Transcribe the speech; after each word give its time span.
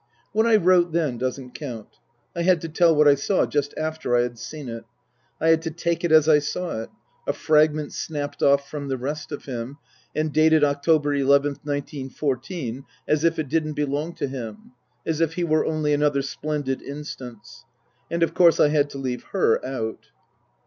What 0.31 0.47
I 0.47 0.55
wrote 0.55 0.93
then 0.93 1.19
doesn't 1.19 1.53
count. 1.53 1.99
I 2.35 2.41
had 2.41 2.59
to 2.61 2.67
tell 2.67 2.95
what 2.95 3.07
I 3.07 3.13
saw 3.13 3.45
just 3.45 3.71
after 3.77 4.15
I 4.17 4.21
had 4.21 4.39
seen 4.39 4.67
it. 4.67 4.83
I 5.39 5.49
had 5.49 5.61
to 5.61 5.69
take 5.69 6.03
it 6.03 6.11
as 6.11 6.27
I 6.27 6.39
saw 6.39 6.81
it, 6.81 6.89
a 7.27 7.33
fragment 7.33 7.93
snapped 7.93 8.41
off 8.41 8.67
from 8.67 8.87
the 8.87 8.97
rest 8.97 9.31
of 9.31 9.45
him, 9.45 9.77
and 10.15 10.33
dated 10.33 10.63
October 10.63 11.13
nth, 11.13 11.27
1914, 11.29 12.83
as 13.07 13.23
if 13.23 13.37
it 13.37 13.47
didn't 13.47 13.73
belong 13.73 14.15
to 14.15 14.27
him; 14.27 14.71
as 15.05 15.21
if 15.21 15.35
he 15.35 15.43
were 15.43 15.67
only 15.67 15.93
another 15.93 16.23
splendid 16.23 16.81
instance. 16.81 17.63
And 18.09 18.23
of 18.23 18.33
course 18.33 18.59
I 18.59 18.69
had 18.69 18.89
to 18.89 18.97
leave 18.97 19.25
her 19.33 19.63
out. 19.63 20.07